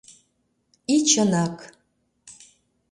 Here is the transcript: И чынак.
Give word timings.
И 0.95 0.97
чынак. 1.09 1.57